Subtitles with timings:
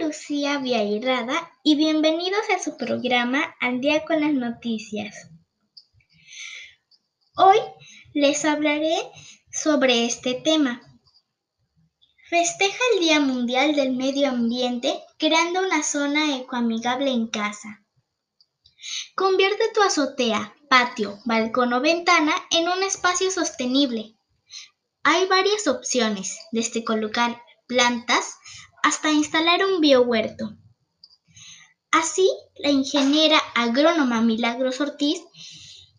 [0.00, 5.30] Lucía Viairrada y bienvenidos a su programa Al día con las noticias.
[7.36, 7.58] Hoy
[8.14, 8.96] les hablaré
[9.52, 10.82] sobre este tema.
[12.28, 17.84] Festeja el Día Mundial del Medio Ambiente creando una zona ecoamigable en casa.
[19.14, 24.16] Convierte tu azotea, patio, balcón o ventana en un espacio sostenible.
[25.04, 28.34] Hay varias opciones, desde colocar plantas
[28.82, 30.56] hasta instalar un biohuerto.
[31.90, 35.20] Así, la ingeniera agrónoma Milagros Ortiz,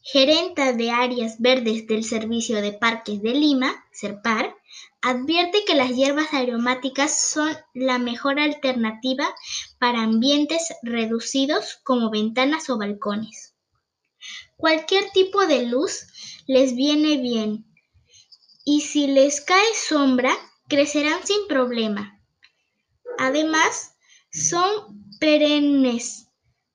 [0.01, 4.55] gerenta de áreas verdes del Servicio de Parques de Lima, CERPAR,
[5.01, 9.27] advierte que las hierbas aromáticas son la mejor alternativa
[9.79, 13.55] para ambientes reducidos como ventanas o balcones.
[14.57, 16.07] Cualquier tipo de luz
[16.47, 17.65] les viene bien
[18.65, 20.35] y si les cae sombra,
[20.69, 22.21] crecerán sin problema.
[23.17, 23.97] Además,
[24.31, 24.69] son
[25.19, 26.27] perennes,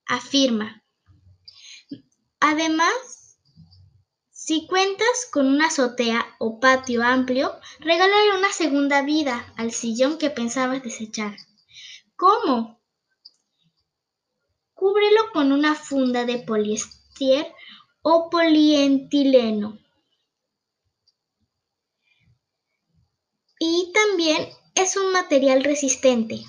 [0.06, 0.82] afirma.
[2.40, 3.38] Además,
[4.30, 10.28] si cuentas con una azotea o patio amplio, regálale una segunda vida al sillón que
[10.28, 11.34] pensabas desechar.
[12.16, 12.82] ¿Cómo?
[14.74, 17.46] Cúbrelo con una funda de poliéster
[18.02, 19.78] o polietileno.
[23.66, 26.42] Y también es un material resistente.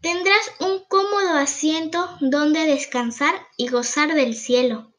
[0.00, 4.92] Tendrás un cómodo asiento donde descansar y gozar del cielo.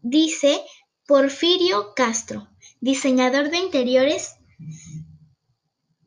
[0.00, 0.62] Dice
[1.08, 2.48] Porfirio Castro,
[2.80, 4.36] diseñador de interiores.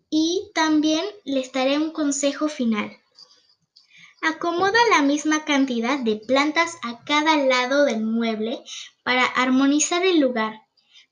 [0.10, 2.96] Y también les daré un consejo final.
[4.22, 8.64] Acomoda la misma cantidad de plantas a cada lado del mueble
[9.04, 10.54] para armonizar el lugar,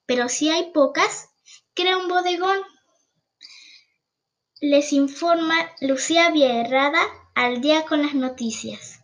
[0.06, 1.28] pero si hay pocas,
[1.74, 2.59] crea un bodegón
[4.66, 7.01] les informa Lucía Vierrada
[7.35, 9.03] al día con las noticias.